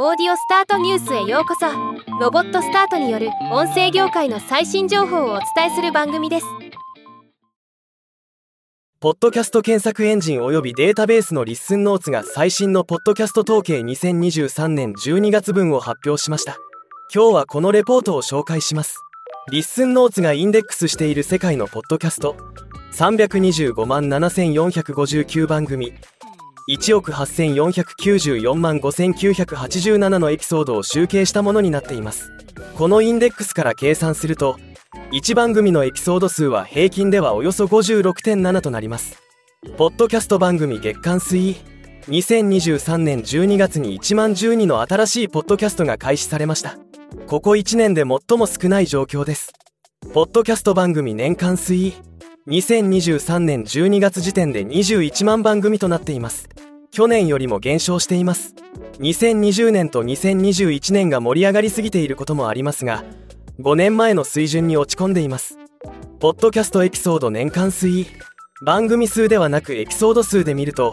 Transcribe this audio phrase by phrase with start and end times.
[0.00, 1.66] Audio Start News へようこそ。
[2.20, 6.46] ロボットスタートによる音声業界の最新情報をお伝えする番組です。
[9.00, 16.58] ポッドキャスト検索エンジン及びデータベースの Listen Notes が最新のポッドキャスト統計2023年12月分を発表しました。
[17.12, 18.98] 今日はこのレポートを紹介します。
[19.50, 22.36] Listen Notes がインデックスしている世界のポッドキャスト。
[22.92, 25.92] 325万7459番組。
[26.68, 32.30] 1億8494万5987のエピソードを集計したものになっています。
[32.76, 34.58] このインデックスから計算すると
[35.10, 39.18] 1番組のエピソード数は平均ではおよそ56.7となります。
[39.78, 41.56] ポッドキャスト番組月間推移
[42.08, 46.76] 2023年12月に1万12の新しいポッドキャストが開始されました。
[47.26, 49.52] ここ1年で最も少ない状況です。
[50.12, 51.94] ポッドキャスト番組年間推移
[52.46, 56.48] 2023年12月時点で21万番組となっています。
[56.98, 58.56] 去年よりも減少しています。
[58.98, 63.04] 2020年と2021年が盛り上がりすぎていることもありますが
[63.60, 65.58] 5年前の水準に落ち込んでいます。
[66.18, 68.06] ポッドキャストエピソード年間推移。
[68.64, 70.92] 番組数ではなくエピソード数で見ると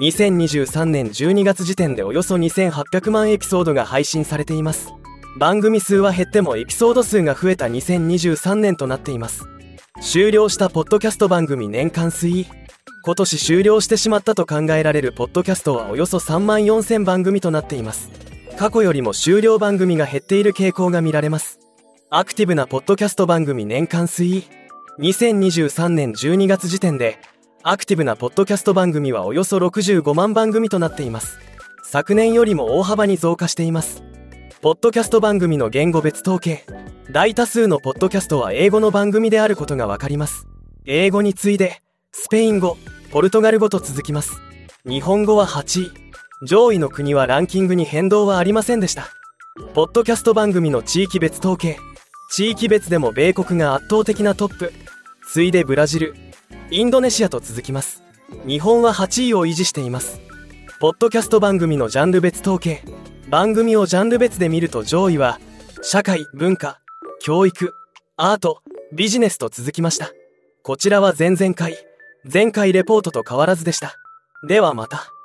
[0.00, 4.94] 2023年12月時点でおよそ2800万エピソードが配信されています。
[5.38, 9.44] 番組数は減ってもエピソード数が増えた2023年となっています。
[10.02, 12.65] 終了したポッドキャスト番組年間推移。
[13.06, 18.10] 今年終了してしまったと考えられるポッドキャストはおよそ3万4000番組となっています。
[18.58, 21.60] 過去よりも終了番組が減っている傾向が見られます。
[22.10, 24.44] アクティブなポッドキャスト番組年間推移。
[24.98, 27.20] 2023年12月時点で
[27.62, 31.38] アクティブなポッドキャスト番組はおよそ65万番組となっています。
[31.84, 34.02] 昨年よりも大幅に増加しています。
[34.62, 36.64] ポッドキャスト番組の言語別統計。
[37.12, 40.48] 大多数のポッドキャストは英語の番組であることがわかります。
[40.86, 42.76] 英語に次いでスペイン語。
[43.16, 44.42] ポルトガル語と続きます。
[44.84, 45.90] 日本語は8位。
[46.42, 49.08] 上位の国はランキングに変動はありませんでした。
[49.72, 51.78] ポッドキャスト番組の地域別統計。
[52.30, 54.70] 地域別でも米国が圧倒的なトップ。
[55.32, 56.14] 次いでブラジル。
[56.70, 58.02] インドネシアと続きます。
[58.46, 60.20] 日本は8位を維持しています。
[60.78, 62.82] ポッドキャスト番組のジャンル別統計。
[63.30, 65.40] 番組をジャンル別で見ると上位は
[65.80, 66.82] 社会文化
[67.22, 67.72] 教育
[68.18, 68.60] アート
[68.92, 70.10] ビジネスと続きました。
[70.62, 71.78] こちらは前々回。
[72.32, 73.96] 前回レポートと変わらずでした。
[74.48, 75.15] ではまた。